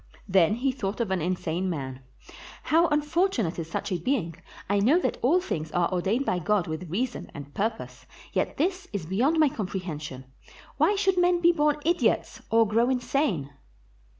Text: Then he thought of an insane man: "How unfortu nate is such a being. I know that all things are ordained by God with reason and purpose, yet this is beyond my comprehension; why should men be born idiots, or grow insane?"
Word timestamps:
Then 0.27 0.55
he 0.55 0.71
thought 0.71 0.99
of 0.99 1.11
an 1.11 1.21
insane 1.21 1.69
man: 1.69 2.01
"How 2.63 2.87
unfortu 2.87 3.43
nate 3.43 3.59
is 3.59 3.69
such 3.69 3.91
a 3.91 3.99
being. 3.99 4.33
I 4.67 4.79
know 4.79 4.97
that 4.99 5.19
all 5.21 5.39
things 5.39 5.71
are 5.73 5.91
ordained 5.93 6.25
by 6.25 6.39
God 6.39 6.65
with 6.65 6.89
reason 6.89 7.29
and 7.35 7.53
purpose, 7.53 8.07
yet 8.33 8.57
this 8.57 8.87
is 8.93 9.05
beyond 9.05 9.37
my 9.37 9.49
comprehension; 9.49 10.25
why 10.77 10.95
should 10.95 11.19
men 11.19 11.39
be 11.39 11.51
born 11.51 11.77
idiots, 11.85 12.41
or 12.49 12.67
grow 12.67 12.89
insane?" 12.89 13.51